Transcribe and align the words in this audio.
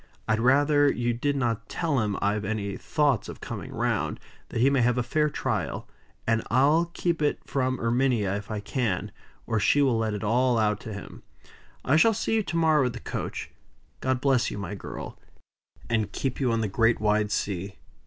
I'd 0.27 0.39
rather 0.39 0.91
you 0.91 1.13
did 1.13 1.35
not 1.35 1.69
tell 1.69 1.99
him 1.99 2.17
I've 2.23 2.43
any 2.43 2.75
thoughts 2.75 3.29
of 3.29 3.39
coming 3.39 3.71
round, 3.71 4.19
that 4.49 4.59
he 4.59 4.67
may 4.71 4.81
have 4.81 4.97
a 4.97 5.03
fair 5.03 5.29
trial; 5.29 5.87
and 6.25 6.41
I'll 6.49 6.85
keep 6.95 7.21
it 7.21 7.39
from 7.45 7.77
Erminia 7.79 8.35
if 8.35 8.49
I 8.49 8.61
can, 8.61 9.11
or 9.45 9.59
she 9.59 9.79
will 9.83 9.99
let 9.99 10.15
it 10.15 10.23
all 10.23 10.57
out 10.57 10.79
to 10.79 10.93
him. 10.93 11.21
I 11.85 11.97
shall 11.97 12.15
see 12.15 12.33
you 12.33 12.41
to 12.41 12.57
morrow 12.57 12.87
at 12.87 12.93
the 12.93 12.99
coach. 12.99 13.51
God 13.99 14.21
bless 14.21 14.49
you, 14.49 14.57
my 14.57 14.73
girl, 14.73 15.19
and 15.87 16.11
keep 16.11 16.39
you 16.39 16.51
on 16.51 16.61
the 16.61 16.67
great 16.67 16.99
wide 16.99 17.31
sea." 17.31 17.75